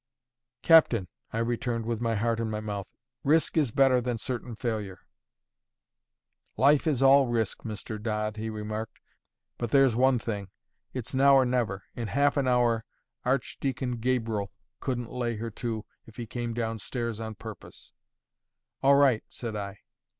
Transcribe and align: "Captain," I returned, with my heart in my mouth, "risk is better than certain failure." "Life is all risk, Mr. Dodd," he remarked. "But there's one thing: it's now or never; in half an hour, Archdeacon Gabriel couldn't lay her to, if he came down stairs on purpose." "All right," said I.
"Captain," 0.63 1.07
I 1.31 1.37
returned, 1.37 1.85
with 1.85 2.01
my 2.01 2.15
heart 2.15 2.39
in 2.39 2.49
my 2.49 2.59
mouth, 2.59 2.89
"risk 3.23 3.55
is 3.55 3.69
better 3.69 4.01
than 4.01 4.17
certain 4.17 4.55
failure." 4.55 4.97
"Life 6.57 6.87
is 6.87 7.03
all 7.03 7.27
risk, 7.27 7.59
Mr. 7.61 8.01
Dodd," 8.01 8.35
he 8.35 8.49
remarked. 8.49 8.99
"But 9.59 9.69
there's 9.69 9.95
one 9.95 10.17
thing: 10.17 10.49
it's 10.91 11.13
now 11.13 11.35
or 11.35 11.45
never; 11.45 11.83
in 11.93 12.07
half 12.07 12.35
an 12.35 12.47
hour, 12.47 12.83
Archdeacon 13.25 13.97
Gabriel 13.97 14.51
couldn't 14.79 15.11
lay 15.11 15.35
her 15.35 15.51
to, 15.51 15.85
if 16.07 16.15
he 16.15 16.25
came 16.25 16.55
down 16.55 16.79
stairs 16.79 17.19
on 17.19 17.35
purpose." 17.35 17.93
"All 18.81 18.95
right," 18.95 19.23
said 19.29 19.55
I. 19.55 19.77